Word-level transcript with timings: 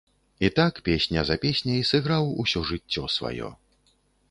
І 0.39 0.47
так, 0.59 0.79
песня 0.87 1.25
за 1.29 1.37
песняй, 1.43 1.85
сыграў 1.91 2.33
усё 2.47 2.65
жыццё 2.73 3.07
сваё. 3.19 3.55